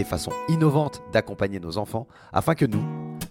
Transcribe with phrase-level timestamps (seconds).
[0.00, 2.82] des façons innovantes d'accompagner nos enfants afin que nous,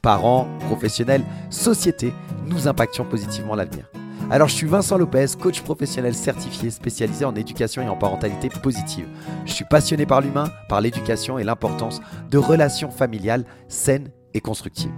[0.03, 2.13] parents, professionnels, société,
[2.45, 3.89] nous impactions positivement l'avenir.
[4.29, 9.07] Alors je suis Vincent Lopez, coach professionnel certifié spécialisé en éducation et en parentalité positive.
[9.47, 14.93] Je suis passionné par l'humain, par l'éducation et l'importance de relations familiales saines et constructives.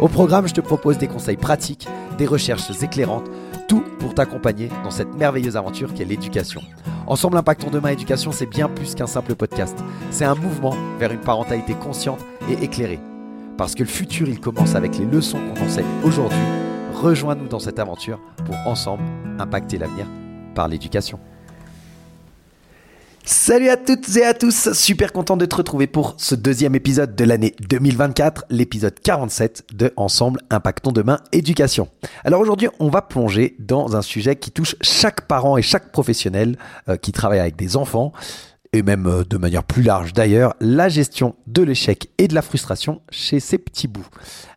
[0.00, 1.86] Au programme, je te propose des conseils pratiques,
[2.18, 3.30] des recherches éclairantes,
[3.68, 6.60] tout pour t'accompagner dans cette merveilleuse aventure qu'est l'éducation.
[7.06, 9.76] Ensemble Impactons Demain Éducation, c'est bien plus qu'un simple podcast.
[10.10, 13.00] C'est un mouvement vers une parentalité consciente et éclairée.
[13.56, 16.38] Parce que le futur, il commence avec les leçons qu'on enseigne aujourd'hui.
[16.94, 19.04] Rejoins-nous dans cette aventure pour ensemble
[19.38, 20.06] impacter l'avenir
[20.54, 21.18] par l'éducation.
[23.26, 27.16] Salut à toutes et à tous, super content de te retrouver pour ce deuxième épisode
[27.16, 31.88] de l'année 2024, l'épisode 47 de Ensemble Impactons Demain Éducation.
[32.24, 36.58] Alors aujourd'hui, on va plonger dans un sujet qui touche chaque parent et chaque professionnel
[36.90, 38.12] euh, qui travaille avec des enfants,
[38.74, 42.42] et même euh, de manière plus large d'ailleurs, la gestion de l'échec et de la
[42.42, 44.06] frustration chez ces petits bouts.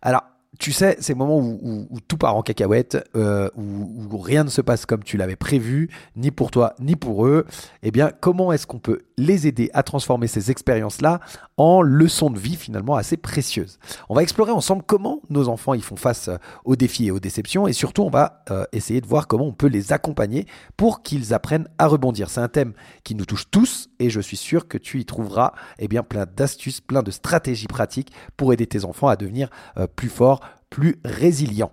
[0.01, 0.23] Alors,
[0.59, 4.85] tu sais, ces moments où, tout part en cacahuète, euh, où, rien ne se passe
[4.85, 7.45] comme tu l'avais prévu, ni pour toi, ni pour eux,
[7.83, 11.19] eh bien, comment est-ce qu'on peut les aider à transformer ces expériences-là
[11.57, 13.79] en leçons de vie finalement assez précieuses?
[14.09, 17.19] On va explorer ensemble comment nos enfants y font face euh, aux défis et aux
[17.19, 21.03] déceptions, et surtout, on va euh, essayer de voir comment on peut les accompagner pour
[21.03, 22.29] qu'ils apprennent à rebondir.
[22.29, 25.53] C'est un thème qui nous touche tous, et je suis sûr que tu y trouveras
[25.79, 29.49] eh plein d'astuces, plein de stratégies pratiques pour aider tes enfants à devenir
[29.95, 31.71] plus forts plus résilient.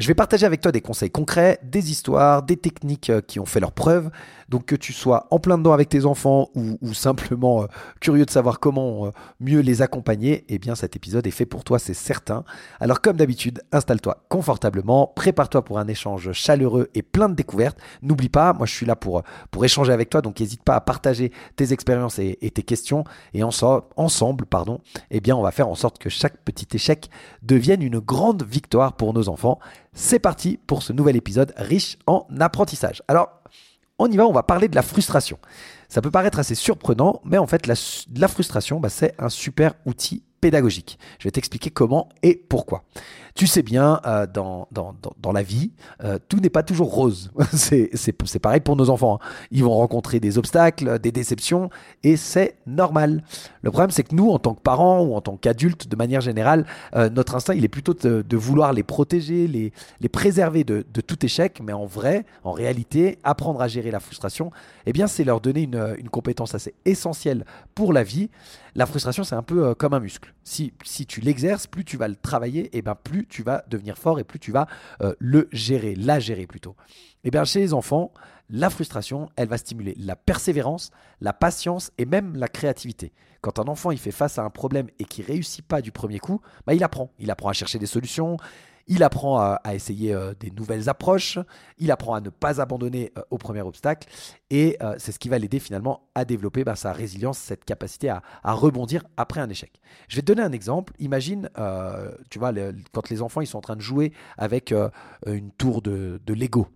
[0.00, 3.44] Je vais partager avec toi des conseils concrets, des histoires, des techniques euh, qui ont
[3.44, 4.10] fait leurs preuves.
[4.48, 7.66] Donc que tu sois en plein dedans avec tes enfants ou, simplement euh,
[8.00, 9.10] curieux de savoir comment euh,
[9.40, 12.44] mieux les accompagner, eh bien cet épisode est fait pour toi, c'est certain.
[12.80, 17.78] Alors comme d'habitude, installe-toi confortablement, prépare-toi pour un échange chaleureux et plein de découvertes.
[18.00, 20.80] N'oublie pas, moi je suis là pour, pour échanger avec toi, donc n'hésite pas à
[20.80, 23.04] partager tes expériences et, tes questions.
[23.34, 27.10] Et ensemble, pardon, eh bien on va faire en sorte que chaque petit échec
[27.42, 29.58] devienne une grande victoire pour nos enfants.
[29.92, 33.02] C'est parti pour ce nouvel épisode riche en apprentissage.
[33.08, 33.40] Alors,
[33.98, 35.38] on y va, on va parler de la frustration.
[35.88, 40.22] Ça peut paraître assez surprenant, mais en fait, la, frustration, bah, c'est un super outil
[40.40, 40.98] pédagogique.
[41.18, 42.84] Je vais t'expliquer comment et pourquoi.
[43.40, 45.72] Tu sais bien, euh, dans, dans, dans, la vie,
[46.04, 47.32] euh, tout n'est pas toujours rose.
[47.54, 49.18] c'est pareil pour nos enfants.
[49.18, 49.26] Hein.
[49.50, 51.70] Ils vont rencontrer des obstacles, des déceptions,
[52.02, 53.24] et c'est normal.
[53.62, 56.20] Le problème, c'est que nous, en tant que parents ou en tant qu'adultes, de manière
[56.20, 59.72] générale, euh, notre instinct, il est plutôt de, de, vouloir les protéger, les,
[60.02, 64.00] les préserver de, de, tout échec, mais en vrai, en réalité, apprendre à gérer la
[64.00, 64.50] frustration,
[64.84, 68.28] eh bien, c'est leur donner une, une compétence assez essentielle pour la vie.
[68.76, 70.34] La frustration, c'est un peu comme un muscle.
[70.44, 73.64] Si, si tu l'exerces, plus tu vas le travailler, et eh ben plus tu vas
[73.68, 74.66] devenir fort et plus tu vas
[75.00, 76.76] euh, le gérer, la gérer plutôt.
[77.22, 78.12] Et eh bien chez les enfants,
[78.48, 83.12] la frustration, elle va stimuler la persévérance, la patience et même la créativité.
[83.40, 86.18] Quand un enfant il fait face à un problème et qui réussit pas du premier
[86.18, 87.12] coup, bah, il apprend.
[87.18, 88.36] Il apprend à chercher des solutions,
[88.90, 91.38] il apprend à, essayer euh, des nouvelles approches,
[91.78, 94.08] il apprend à ne pas abandonner euh, au premier obstacle,
[94.50, 98.08] et euh, c'est ce qui va l'aider finalement à développer bah, sa résilience, cette capacité
[98.10, 99.80] à, rebondir après un échec.
[100.08, 100.92] Je vais te donner un exemple.
[100.98, 101.48] Imagine,
[102.30, 102.52] tu vois,
[102.92, 104.74] quand les enfants ils sont en train de jouer avec
[105.24, 106.66] une tour de, Lego.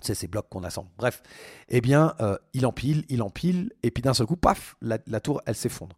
[0.00, 0.88] Tu sais, ces blocs qu'on assemble.
[0.96, 1.22] Bref,
[1.68, 2.14] eh bien,
[2.52, 5.96] il empile, il empile, et puis d'un seul coup, paf, la tour, elle s'effondre.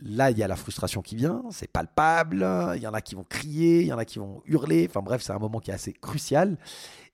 [0.00, 3.14] Là, il y a la frustration qui vient, c'est palpable, il y en a qui
[3.14, 5.70] vont crier, il y en a qui vont hurler, enfin bref, c'est un moment qui
[5.70, 6.58] est assez crucial.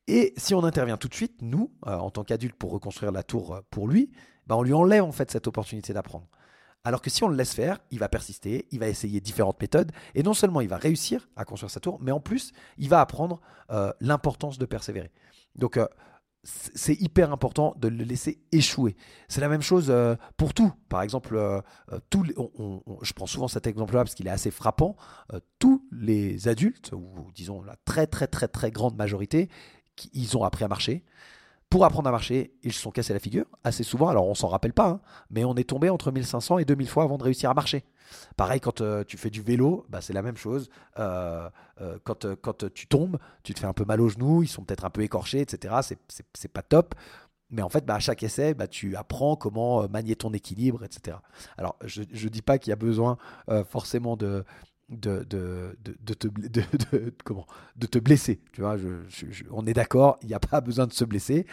[0.07, 3.23] Et si on intervient tout de suite, nous, euh, en tant qu'adultes, pour reconstruire la
[3.23, 4.11] tour euh, pour lui,
[4.47, 6.27] bah, on lui enlève en fait cette opportunité d'apprendre.
[6.83, 9.93] Alors que si on le laisse faire, il va persister, il va essayer différentes méthodes,
[10.17, 13.01] et non seulement il va réussir à construire sa tour, mais en plus, il va
[13.01, 13.41] apprendre
[13.71, 15.13] euh, l'importance de persévérer.
[15.55, 15.79] Donc,
[16.43, 18.97] c'est hyper important de le laisser échouer.
[19.29, 20.73] C'est la même chose euh, pour tout.
[20.89, 21.61] Par exemple, euh,
[21.93, 24.97] euh, je prends souvent cet exemple-là parce qu'il est assez frappant.
[25.59, 29.49] tous les adultes, ou disons la très très très très grande majorité,
[30.15, 31.05] ils ont appris à marcher.
[31.71, 34.09] Pour apprendre à marcher, ils se sont cassés la figure assez souvent.
[34.09, 35.01] Alors on s'en rappelle pas, hein,
[35.31, 37.85] mais on est tombé entre 1500 et 2000 fois avant de réussir à marcher.
[38.37, 40.69] Pareil quand euh, tu fais du vélo, bah, c'est la même chose.
[40.99, 41.49] Euh,
[41.81, 42.27] euh, quand,
[42.75, 45.03] tu tombes, tu te fais un peu mal aux genoux, ils sont peut-être un peu
[45.03, 45.75] écorchés, etc.
[46.35, 46.97] C'est pas top.
[47.53, 51.19] Mais en fait, bah, à chaque essai, bah, tu apprends comment manier ton équilibre, etc.
[51.57, 53.17] Alors, je ne dis pas qu'il y a besoin
[53.69, 54.45] forcément de,
[54.91, 55.25] de,
[56.15, 58.41] te, blesser.
[59.51, 61.47] On est d'accord, il n'y a pas besoin de se blesser.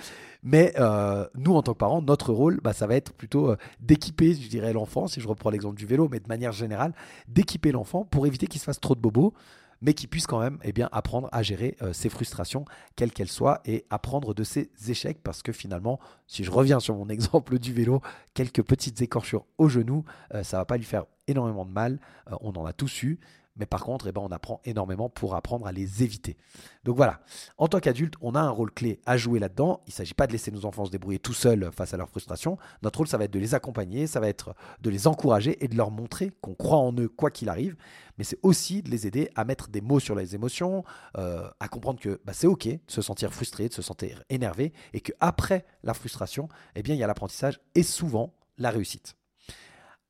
[0.43, 3.57] Mais euh, nous, en tant que parents, notre rôle, bah, ça va être plutôt euh,
[3.79, 6.93] d'équiper, je dirais, l'enfant, si je reprends l'exemple du vélo, mais de manière générale,
[7.27, 9.33] d'équiper l'enfant pour éviter qu'il se fasse trop de bobos
[9.81, 12.65] mais qui puisse quand même eh bien, apprendre à gérer euh, ses frustrations,
[12.95, 16.95] quelles qu'elles soient, et apprendre de ses échecs, parce que finalement, si je reviens sur
[16.95, 18.01] mon exemple du vélo,
[18.33, 21.99] quelques petites écorchures au genou, ça ça va pas lui faire énormément de mal,
[22.41, 23.19] on en a tous eu,
[23.57, 26.37] mais par contre, eh ben, on apprend énormément pour apprendre à les éviter.
[26.83, 27.21] Donc voilà,
[27.57, 29.81] en tant qu'adulte, on a un rôle clé à jouer là-dedans.
[29.87, 32.09] Il ne s'agit pas de laisser nos enfants se débrouiller tout seuls face à leur
[32.09, 32.57] frustration.
[32.81, 35.67] Notre rôle, ça va être de les accompagner, ça va être de les encourager et
[35.67, 37.75] de leur montrer qu'on croit en eux quoi qu'il arrive.
[38.17, 40.83] Mais c'est aussi de les aider à mettre des mots sur les émotions,
[41.17, 44.73] euh, à comprendre que bah, c'est OK de se sentir frustré, de se sentir énervé,
[44.93, 49.15] et qu'après la frustration, eh bien, il y a l'apprentissage et souvent la réussite.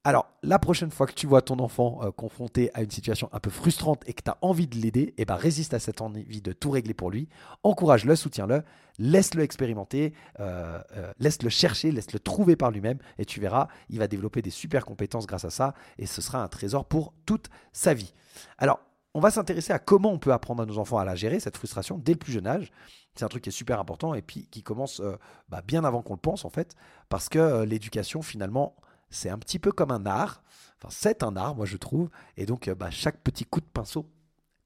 [0.07, 3.41] Alors, la prochaine fois que tu vois ton enfant euh, confronté à une situation un
[3.41, 6.41] peu frustrante et que tu as envie de l'aider, eh ben, résiste à cette envie
[6.41, 7.27] de tout régler pour lui.
[7.63, 8.63] Encourage-le, soutiens-le,
[8.99, 14.07] laisse-le expérimenter, euh, euh, laisse-le chercher, laisse-le trouver par lui-même et tu verras, il va
[14.07, 17.93] développer des super compétences grâce à ça et ce sera un trésor pour toute sa
[17.93, 18.13] vie.
[18.57, 18.79] Alors,
[19.13, 21.57] on va s'intéresser à comment on peut apprendre à nos enfants à la gérer, cette
[21.57, 22.71] frustration, dès le plus jeune âge.
[23.13, 25.01] C'est un truc qui est super important et puis qui commence
[25.49, 26.77] bah, bien avant qu'on le pense en fait,
[27.09, 28.77] parce que l'éducation finalement
[29.09, 30.43] c'est un petit peu comme un art.
[30.77, 32.09] Enfin, c'est un art, moi je trouve.
[32.35, 34.09] Et donc, euh, bah, chaque petit coup de pinceau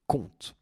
[0.07, 0.55] compte.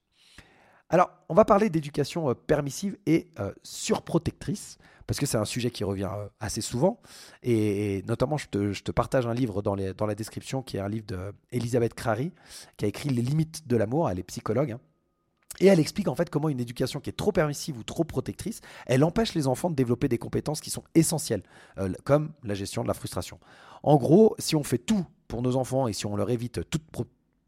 [0.89, 5.71] Alors, on va parler d'éducation euh, permissive et euh, surprotectrice, parce que c'est un sujet
[5.71, 6.09] qui revient
[6.39, 7.01] assez souvent.
[7.43, 11.05] Et, notamment, je te, partage un livre dans, la description, qui est un livre
[11.51, 12.31] d'Elisabeth Crary,
[12.77, 14.09] qui a écrit Les limites de l'amour.
[14.09, 14.71] Elle est psychologue.
[14.71, 14.79] Hein.
[15.59, 18.61] Et elle explique en fait comment une éducation qui est trop permissive ou trop protectrice,
[18.85, 21.43] elle empêche les enfants de développer des compétences qui sont essentielles,
[21.77, 23.39] euh, comme la gestion de la frustration.
[23.83, 26.83] En gros, si on fait tout pour nos enfants et si on leur évite toute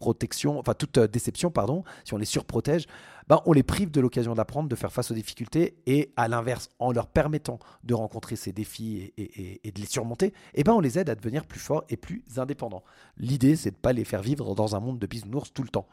[0.02, 2.88] protection, enfin toute euh, déception, pardon, si on les surprotège,
[3.30, 6.70] ben on les prive de l'occasion d'apprendre, de faire face aux difficultés, et à l'inverse,
[6.80, 11.00] en leur permettant de rencontrer ces défis et, de les surmonter, eh ben on les
[11.00, 12.84] aide à devenir plus forts et plus indépendants.
[13.18, 15.70] L'idée, c'est de ne pas les faire vivre dans un monde de bisounours tout le
[15.70, 15.88] temps.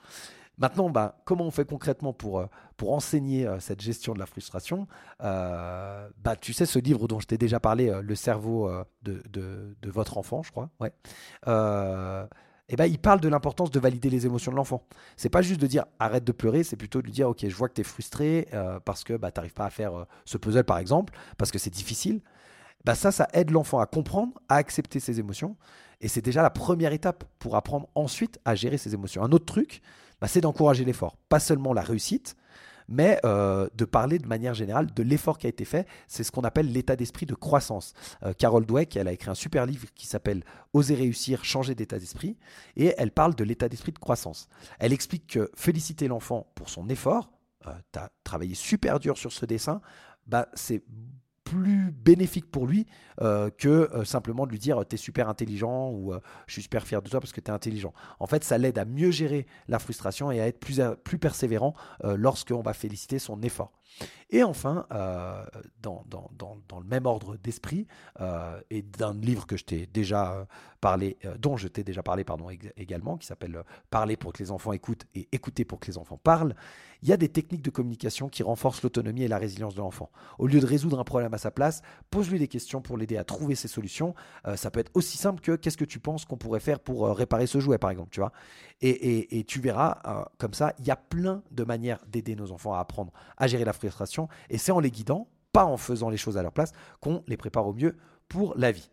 [0.58, 2.46] Maintenant, bah, comment on fait concrètement pour, euh,
[2.82, 4.87] enseigner euh, cette gestion de la frustration?
[5.22, 8.70] Euh, bah, Tu sais, ce livre dont je t'ai déjà parlé, Le cerveau
[9.02, 10.93] de, votre enfant, je crois, ouais.
[12.69, 14.84] et ben, il parle de l'importance de valider les émotions de l'enfant.
[15.16, 17.55] C'est pas juste de dire arrête de pleurer, c'est plutôt de lui dire ok, je
[17.55, 18.49] vois que tu es frustré
[18.84, 21.70] parce que bah, tu n'arrives pas à faire ce puzzle par exemple, parce que c'est
[21.70, 22.20] difficile.
[22.84, 25.56] Bah, ça, ça aide l'enfant à comprendre, à accepter ses émotions.
[26.00, 29.22] Et c'est déjà la première étape pour apprendre ensuite à gérer ses émotions.
[29.25, 29.82] Un autre truc,
[30.20, 31.17] bah, c'est d'encourager l'effort.
[31.29, 32.37] Pas seulement la réussite,
[32.88, 35.87] mais euh, de parler de manière générale de l'effort qui a été fait.
[36.09, 37.93] C'est ce qu'on appelle l'état d'esprit de croissance.
[38.23, 40.43] Euh, Carol Dweck, elle a écrit un super livre qui s'appelle
[40.73, 42.37] Oser réussir, changer d'état d'esprit,
[42.76, 44.49] et elle parle de l'état d'esprit de croissance.
[44.79, 47.31] Elle explique que féliciter l'enfant pour son effort,
[47.67, 49.81] euh, tu travaillé super dur sur ce dessin,
[50.26, 50.82] bah, c'est
[51.49, 52.87] plus bénéfique pour lui
[53.21, 56.87] euh, que euh, simplement de lui dire t'es super intelligent ou euh, je suis super
[56.87, 57.93] fier de toi parce que t'es intelligent.
[58.21, 61.75] En fait, ça l'aide à mieux gérer la frustration et à être plus, plus persévérant
[62.05, 63.78] lorsqu'on va féliciter son effort.
[64.31, 64.87] Et enfin,
[65.81, 66.31] dans, dans,
[66.69, 67.87] dans, le même ordre d'esprit,
[68.70, 70.46] et d'un livre que je t'ai déjà
[70.81, 74.73] parlé, dont je t'ai déjà parlé pardon, également, qui s'appelle Parler pour que les enfants
[74.73, 76.55] écoutent et écouter pour que les enfants parlent,
[77.03, 80.10] il y a des techniques de communication qui renforcent l'autonomie et la résilience de l'enfant.
[80.39, 83.24] Au lieu de résoudre un problème à sa place, pose-lui des questions pour l'aider à
[83.24, 84.15] trouver ses solutions.
[84.46, 87.06] Euh, ça peut être aussi simple que qu'est-ce que tu penses qu'on pourrait faire pour
[87.06, 88.32] euh, réparer ce jouet, par exemple, tu vois?
[88.81, 92.74] Et, tu verras, euh, comme ça, il y a plein de manières d'aider nos enfants
[92.74, 94.29] à apprendre à gérer la frustration.
[94.51, 97.37] Et c'est en les guidant, pas en faisant les choses à leur place, qu'on les
[97.37, 97.97] prépare au mieux
[98.29, 98.91] pour la vie.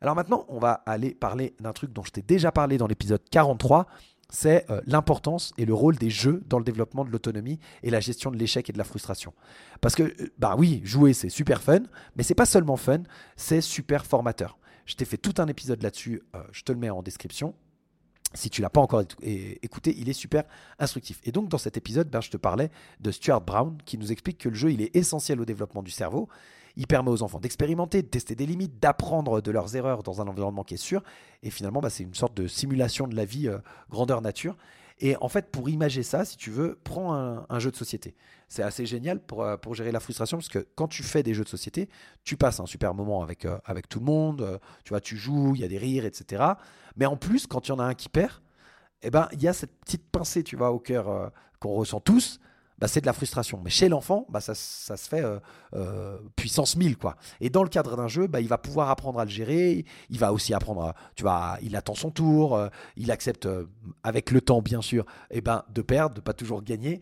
[0.00, 3.22] Alors maintenant, on va aller parler d'un truc dont je t'ai déjà parlé dans l'épisode
[3.30, 3.86] 43
[4.32, 8.00] c'est euh, l'importance et le rôle des jeux dans le développement de l'autonomie et la
[8.00, 9.34] gestion de l'échec et de la frustration.
[9.80, 11.80] Parce que, euh, bah oui, jouer c'est super fun,
[12.16, 13.02] mais c'est pas seulement fun,
[13.36, 14.58] c'est super formateur.
[14.86, 17.54] Je t'ai fait tout un épisode là-dessus, euh, je te le mets en description.
[18.34, 20.44] Si tu l'as pas encore écouté, il est super
[20.78, 21.20] instructif.
[21.24, 22.70] Et donc dans cet épisode, ben, je te parlais
[23.00, 25.90] de Stuart Brown qui nous explique que le jeu il est essentiel au développement du
[25.90, 26.28] cerveau
[26.76, 30.28] il permet aux enfants d'expérimenter, de tester des limites, d'apprendre de leurs erreurs dans un
[30.28, 31.02] environnement qui est sûr.
[31.42, 33.58] Et finalement, bah, c'est une sorte de simulation de la vie euh,
[33.90, 34.56] grandeur nature.
[35.02, 38.14] Et en fait, pour imager ça, si tu veux, prends un, jeu de société.
[38.48, 41.34] C'est assez génial pour, euh, pour, gérer la frustration parce que quand tu fais des
[41.34, 41.88] jeux de société,
[42.22, 44.60] tu passes un super moment avec, euh, avec tout le monde.
[44.84, 46.44] tu vois, tu joues, il y a des rires, etc.
[46.96, 48.40] Mais en plus, quand il y en a un qui perd,
[49.02, 52.38] eh ben, il y a cette petite pincée, tu vois, au cœur qu'on ressent tous
[52.82, 53.60] bah, c'est de la frustration.
[53.62, 55.38] Mais chez l'enfant, bah, ça, se fait euh,
[55.76, 56.98] euh, puissance 1000.
[56.98, 57.14] Quoi.
[57.40, 59.84] Et dans le cadre d'un jeu, bah, il va pouvoir apprendre à le gérer.
[60.10, 62.56] Il va aussi apprendre, à, tu vois, il attend son tour.
[62.56, 63.48] euh, il accepte,
[64.02, 67.00] avec le temps bien sûr, eh ben, de perdre, de pas toujours gagner.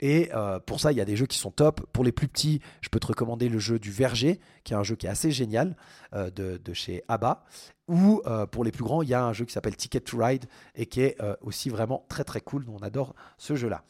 [0.00, 0.30] Et
[0.64, 1.84] pour ça, il y a des jeux qui sont top.
[1.92, 4.84] Pour les plus petits, je peux te recommander le jeu du Verger, qui est un
[4.84, 5.76] jeu qui est assez génial
[6.12, 7.44] de, chez ABBA.
[7.88, 10.46] Ou pour les plus grands, il y a un jeu qui s'appelle Ticket to Ride
[10.76, 12.64] et qui est aussi vraiment très très cool.
[12.68, 13.82] On adore ce jeu-là.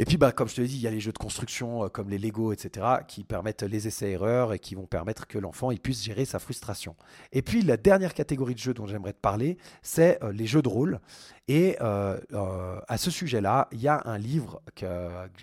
[0.00, 1.84] Et puis, bah, comme je te l'ai dit, il y a les jeux de construction
[1.84, 5.70] euh, comme les Lego, etc., qui permettent les essais-erreurs et qui vont permettre que l'enfant
[5.82, 6.94] puisse gérer sa frustration.
[7.32, 10.62] Et puis, la dernière catégorie de jeux dont j'aimerais te parler, c'est euh, les jeux
[10.62, 11.00] de rôle.
[11.48, 12.20] Et euh,
[12.86, 14.86] à ce sujet-là, il y a un livre que,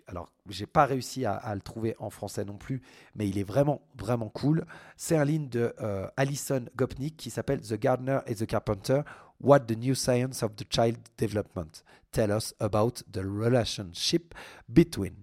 [0.07, 2.81] alors, j'ai pas réussi à, le trouver en français non plus,
[3.15, 4.65] mais il est vraiment, vraiment cool.
[4.95, 5.73] C'est un livre de
[6.15, 9.01] Alison Gopnik qui s'appelle The Gardener and the Carpenter
[9.41, 14.33] What the New Science of the Child Development Tell Us About the Relationship
[14.69, 15.13] Between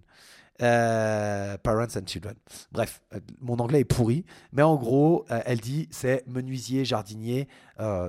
[0.60, 2.34] euh, Parents and Children?
[2.70, 7.48] Bref, euh, mon anglais est pourri, mais en gros, euh, elle dit c'est menuisier, jardinier,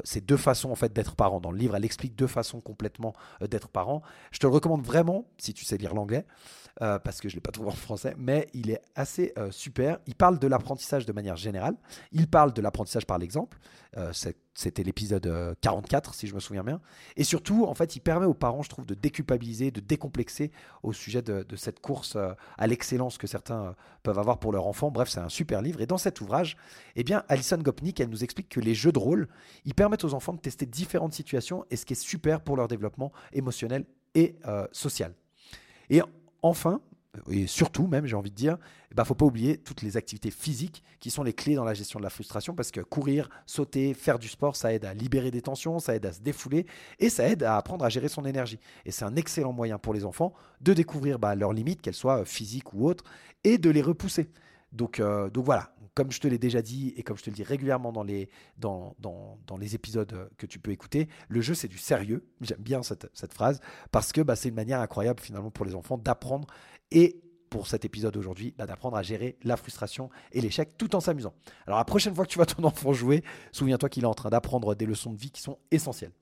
[0.03, 1.39] c'est deux façons en fait d'être parent.
[1.39, 4.03] Dans le livre, elle explique deux façons complètement d'être parent.
[4.31, 6.25] Je te le recommande vraiment si tu sais lire l'anglais.
[6.79, 9.97] parce que je ne l'ai pas trouvé en français, mais il est assez super.
[10.05, 11.75] Il parle de l'apprentissage de manière générale.
[12.11, 13.57] Il parle de l'apprentissage par l'exemple.
[14.11, 16.79] C'est- C'était l'épisode euh, 44, si je me souviens bien.
[17.17, 20.51] Et surtout, en fait, il permet aux parents, je trouve, de déculpabiliser, de décomplexer
[20.83, 23.71] au sujet de, cette course euh, à l'excellence que certains euh,
[24.03, 24.91] peuvent avoir pour leur enfant.
[24.91, 25.81] Bref, c'est un super livre.
[25.81, 26.55] Et dans cet ouvrage,
[26.95, 29.27] eh bien, Alison Gopnik, elle nous explique que les jeux de rôle,
[29.65, 32.67] ils permettent aux enfants de tester différentes situations et ce qui est super pour leur
[32.67, 35.13] développement émotionnel et euh, social.
[35.89, 36.01] Et
[36.41, 36.81] enfin,
[37.29, 38.57] et surtout même, j'ai envie de dire,
[38.91, 41.73] il ne faut pas oublier toutes les activités physiques qui sont les clés dans la
[41.73, 45.29] gestion de la frustration parce que courir, sauter, faire du sport, ça aide à libérer
[45.29, 46.65] des tensions, ça aide à se défouler
[46.99, 48.59] et ça aide à apprendre à gérer son énergie.
[48.85, 52.25] Et c'est un excellent moyen pour les enfants de découvrir bah, leurs limites, qu'elles soient
[52.25, 53.03] physiques ou autres,
[53.43, 54.29] et de les repousser.
[54.73, 57.35] Donc, euh, donc voilà, comme je te l'ai déjà dit et comme je te le
[57.35, 58.29] dis régulièrement dans les,
[59.75, 62.27] épisodes que tu peux écouter, le jeu c'est du sérieux.
[62.41, 63.59] J'aime bien cette, cette phrase
[63.91, 66.47] parce que bah, c'est une manière incroyable finalement pour les enfants d'apprendre
[66.91, 67.21] et
[67.53, 71.35] pour cet épisode aujourd'hui, bah, d'apprendre à gérer la frustration et l'échec tout en s'amusant.
[71.67, 74.31] Alors la prochaine fois que tu vois ton enfant jouer, souviens-toi qu'il est en train
[74.31, 76.13] d'apprendre des leçons de vie qui sont essentielles.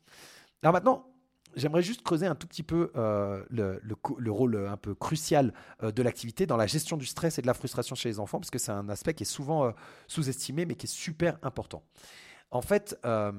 [0.61, 1.10] Alors maintenant,
[1.55, 5.53] j'aimerais juste creuser un tout petit peu euh, le, le, le, rôle un peu crucial
[5.83, 8.39] euh, de l'activité dans la gestion du stress et de la frustration chez les enfants,
[8.39, 9.71] parce que c'est un aspect qui est souvent euh,
[10.07, 11.83] sous-estimé, mais qui est super important.
[12.51, 13.31] En fait, euh,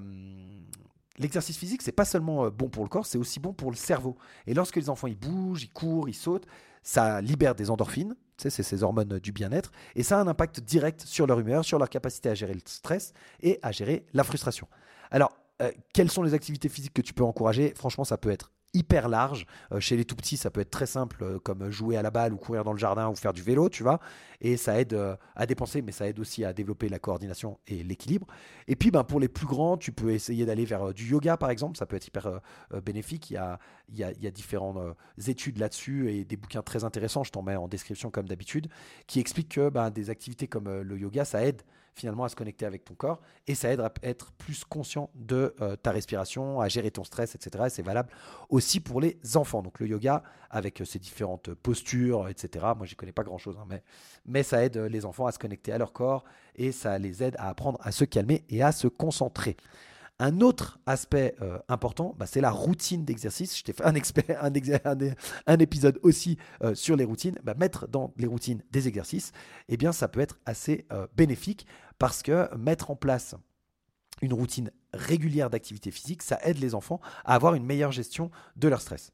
[1.19, 4.16] l'exercice physique, c'est pas seulement bon pour le corps, c'est aussi bon pour le cerveau.
[4.47, 6.47] Et lorsque les enfants ils bougent, ils courent, ils sautent,
[6.83, 11.02] ça libère des endorphines, c'est ces hormones du bien-être, et ça a un impact direct
[11.02, 14.66] sur leur humeur, sur leur capacité à gérer le stress et à gérer la frustration.
[15.11, 17.73] Alors, euh, quelles sont les activités physiques que tu peux encourager?
[17.76, 19.47] Franchement, ça peut être hyper large.
[19.71, 22.11] Euh, chez les tout petits, ça peut être très simple, euh, comme jouer à la
[22.11, 24.00] balle ou courir dans le jardin ou faire du vélo, tu vois.
[24.40, 24.99] Et ça aide
[25.37, 28.26] à dépenser, mais ça aide aussi à développer la coordination et l'équilibre.
[28.66, 31.50] Et puis, ben, pour les plus grands, tu peux essayer d'aller vers du yoga, par
[31.50, 31.76] exemple.
[31.76, 32.40] Ça peut être hyper
[32.85, 33.31] bénéfique.
[33.31, 34.78] Il y a, différentes
[35.28, 37.23] études là-dessus et des bouquins très intéressants.
[37.23, 38.66] Je t'en mets en description comme d'habitude,
[39.07, 41.62] qui expliquent que ben, des activités comme le yoga, ça aide
[41.94, 45.54] finalement à se connecter avec ton corps et ça aide à être plus conscient de
[45.61, 47.64] euh, ta respiration, à gérer ton stress, etc.
[47.66, 48.11] Et c'est valable
[48.49, 49.62] aussi pour les enfants.
[49.62, 52.66] Donc le yoga avec euh, ses différentes postures, etc.
[52.76, 53.80] Moi, j'y connais pas grand-chose, hein,
[54.25, 57.37] mais ça aide les enfants à se connecter à leur corps et ça les aide
[57.38, 59.56] à apprendre à se calmer et à se concentrer.
[60.19, 63.59] Un autre aspect euh, important, bah, c'est la routine d'exercice.
[63.59, 63.85] Je t'ai fait
[65.47, 67.38] un, épisode aussi euh, sur les routines.
[67.42, 69.33] Bah, mettre dans les routines des exercices,
[69.69, 71.66] eh bien, ça peut être assez euh, bénéfique
[71.99, 73.35] parce que mettre en place
[74.21, 78.69] une routine régulière d'activité physique, ça aide les enfants à avoir une meilleure gestion de
[78.69, 79.11] leur stress.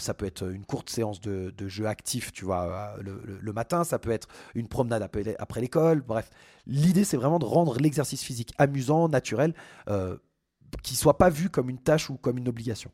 [0.00, 4.10] Ça peut être une courte séance de, jeu actif, tu vois, le, matin, ça peut
[4.10, 4.26] être
[4.56, 6.30] une promenade après, l'école, bref.
[6.66, 9.54] L'idée, c'est vraiment de rendre l'exercice physique amusant, naturel,
[10.82, 12.90] qui soit pas vu comme une tâche ou comme une obligation.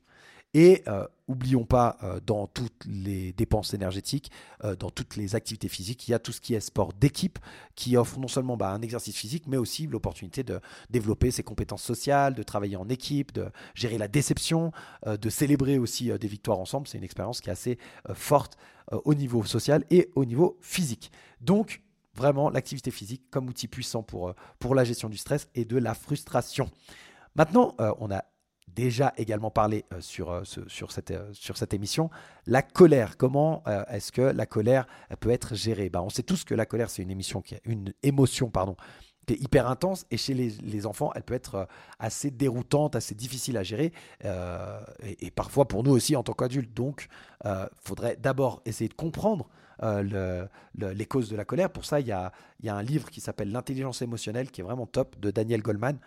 [0.54, 4.30] Et euh, oublions pas, euh, dans toutes les dépenses énergétiques,
[4.62, 7.40] euh, dans toutes les activités physiques, il y a tout ce qui est sport d'équipe,
[7.74, 11.82] qui offre non seulement bah, un exercice physique, mais aussi l'opportunité de développer ses compétences
[11.82, 14.70] sociales, de travailler en équipe, de gérer la déception,
[15.06, 16.86] euh, de célébrer aussi des victoires ensemble.
[16.86, 17.78] C'est une expérience qui est assez
[18.12, 18.56] forte
[18.92, 21.10] au niveau social et au niveau physique.
[21.40, 21.82] Donc,
[22.14, 25.94] vraiment, l'activité physique comme outil puissant pour, pour la gestion du stress et de la
[25.94, 26.70] frustration.
[27.36, 28.24] Maintenant, euh, on a
[28.68, 32.10] déjà également parlé euh, sur, euh, sur, cette, sur cette émission,
[32.46, 33.16] la colère.
[33.16, 34.86] Comment est-ce que la colère
[35.20, 35.88] peut être gérée?
[35.90, 38.76] Ben, On sait tous que la colère, c'est une, émission qui, une émotion pardon,
[39.26, 41.66] qui est hyper intense et chez les, enfants, elle peut être
[41.98, 46.74] assez déroutante, assez difficile à gérer et, parfois pour nous aussi en tant qu'adultes.
[46.74, 47.08] Donc,
[47.44, 49.48] il faudrait d'abord essayer de comprendre
[49.82, 51.70] les causes de la colère.
[51.70, 52.32] Pour ça, il y a,
[52.66, 55.98] un livre qui s'appelle L'intelligence émotionnelle qui est vraiment top de Daniel Goldman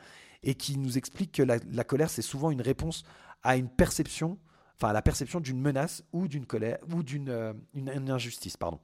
[0.44, 3.04] et qui nous explique que la colère, c'est souvent une réponse
[3.44, 4.38] à une perception
[4.80, 8.80] enfin la perception d'une menace ou d'une colère ou d'une euh, une, injustice, pardon.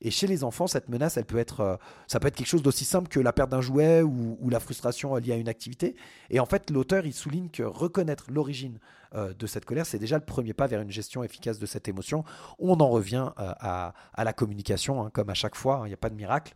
[0.00, 2.62] Et chez les enfants, cette menace, elle peut être, euh, ça peut être quelque chose
[2.62, 5.96] d'aussi simple que la perte d'un jouet ou, la frustration liée à une activité.
[6.30, 8.78] Et en fait, l'auteur, il souligne que reconnaître l'origine
[9.14, 11.88] euh, de cette colère, c'est déjà le premier pas vers une gestion efficace de cette
[11.88, 12.24] émotion.
[12.58, 15.98] On en revient à, la communication, hein, comme à chaque fois, hein, il n'y a
[15.98, 16.54] pas de miracle.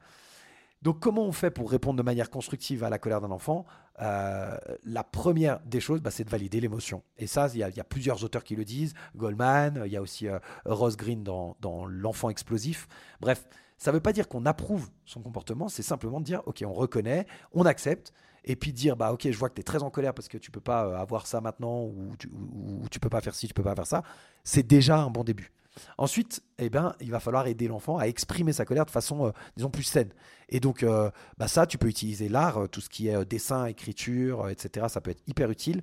[0.82, 3.66] Donc comment on fait pour répondre de manière constructive à la colère d'un enfant?
[4.00, 7.02] Euh, La première des choses, bah, c'est de valider l'émotion.
[7.18, 8.94] Et ça, il y, a plusieurs auteurs qui le disent.
[9.14, 11.56] Goldman, il y a aussi euh, Ross Green dans,
[11.86, 12.88] L'enfant explosif.
[13.20, 13.46] Bref,
[13.76, 16.72] ça ne veut pas dire qu'on approuve son comportement, c'est simplement de dire, ok, on
[16.72, 18.12] reconnaît, on accepte,
[18.44, 20.38] et puis dire, bah ok, je vois que tu es très en colère parce que
[20.38, 23.48] tu peux pas euh, avoir ça maintenant, ou tu, ou tu peux pas faire ci,
[23.48, 24.02] tu peux pas faire ça.
[24.44, 25.52] C'est déjà un bon début.
[25.98, 29.30] Ensuite, eh ben, il va falloir aider l'enfant à exprimer sa colère de façon, euh,
[29.56, 30.10] disons, plus saine.
[30.48, 33.66] Et donc, euh, bah ça, tu peux utiliser l'art, euh, tout ce qui est dessin,
[33.66, 34.86] écriture, etc.
[34.88, 35.82] Ça peut être hyper utile.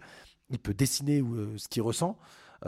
[0.49, 1.23] Il peut dessiner
[1.57, 2.17] ce qu'il ressent.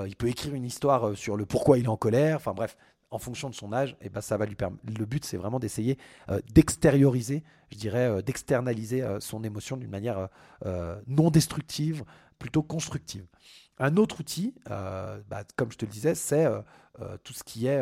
[0.06, 2.38] il peut écrire une histoire sur le pourquoi il est en colère.
[2.38, 2.78] Enfin bref,
[3.10, 4.84] en fonction de son âge, eh ben ça va lui permettre.
[4.86, 5.98] Le but, c'est vraiment d'essayer
[6.54, 10.28] d'extérioriser, je dirais, d'externaliser son émotion d'une manière
[11.08, 12.04] non destructive,
[12.38, 13.26] plutôt constructive.
[13.79, 16.62] Un autre outil, euh, bah, comme je te le disais, c'est euh,
[17.01, 17.81] euh, tout ce qui est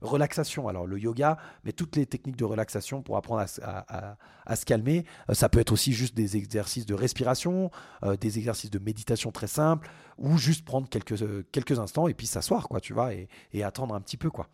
[0.00, 0.66] relaxation.
[0.66, 5.04] Alors le yoga, mais toutes les techniques de relaxation pour apprendre à, se calmer.
[5.32, 7.70] ça peut être aussi juste des exercices de respiration,
[8.18, 12.80] des exercices de méditation très simples, ou juste prendre quelques, instants et puis s'asseoir, quoi,
[12.80, 14.48] tu vois, et, et, attendre un petit peu, quoi.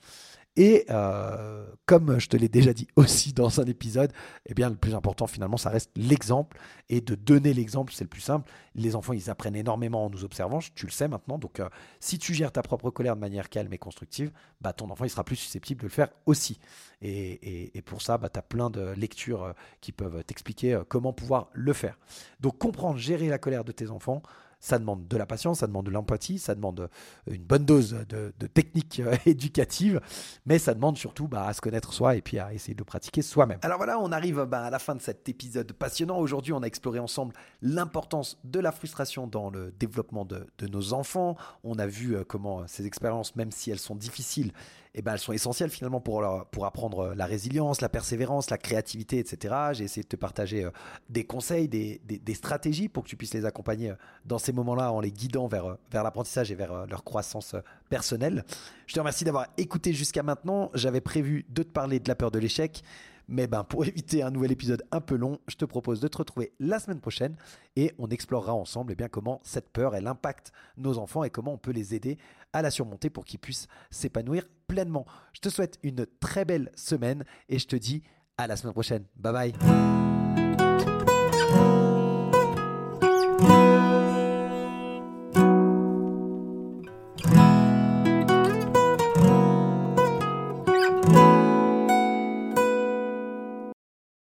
[0.57, 4.13] Et euh, comme je te l'ai déjà dit aussi dans un épisode,
[4.47, 6.59] eh bien le plus important finalement, ça reste l'exemple
[6.89, 8.51] et de donner l'exemple, c'est le plus simple.
[8.75, 11.39] Les enfants, ils apprennent énormément en nous observant, tu le sais maintenant.
[11.39, 11.69] Donc euh,
[12.01, 14.33] si tu gères ta propre colère de manière calme et constructive,
[14.63, 16.59] bah, ton enfant il sera plus susceptible de le faire aussi.
[17.03, 21.51] Et, pour ça, bah, tu as plein de lectures euh, qui peuvent t'expliquer comment pouvoir
[21.53, 21.99] le faire.
[22.41, 24.23] Donc comprendre, gérer la colère de tes enfants,
[24.61, 26.89] ça demande de la patience, ça demande de l'empathie, ça demande euh,
[27.33, 30.01] une bonne dose de, techniques euh, éducatives,
[30.47, 32.85] mais ça demande surtout bah, à se connaître soi et puis à essayer de le
[32.85, 33.59] pratiquer soi-même.
[33.63, 36.19] Alors voilà, on arrive bah, à la fin de cet épisode passionnant.
[36.19, 41.37] Aujourd'hui, on a exploré ensemble l'importance de la frustration dans le développement de, nos enfants.
[41.63, 44.53] On a vu euh, comment ces expériences, même si elles sont difficiles,
[44.97, 46.25] eh ben, elles sont essentielles finalement pour,
[46.65, 49.55] apprendre la résilience, la persévérance, la créativité, etc.
[49.73, 50.69] J'ai essayé de te partager
[51.11, 53.93] des conseils, des, stratégies pour que tu puisses les accompagner
[54.25, 57.55] dans ces moments-là en les guidant vers l'apprentissage et vers leur croissance
[57.89, 58.45] personnelle.
[58.87, 60.71] Je te remercie d'avoir écouté jusqu'à maintenant.
[60.75, 62.83] J'avais prévu de te parler de la peur de l'échec.
[63.29, 66.19] Mais ben, pour éviter un nouvel épisode un peu long, je te propose de te
[66.19, 67.37] retrouver la semaine prochaine
[67.77, 71.53] et on explorera ensemble eh bien, comment cette peur elle impacte nos enfants et comment
[71.53, 72.19] on peut les aider
[72.53, 75.07] à la surmonter pour qu'ils puissent s'épanouir pleinement.
[75.33, 78.03] Je te souhaite une très belle semaine et je te dis
[78.39, 79.05] à la semaine prochaine.
[79.17, 80.16] Bye bye.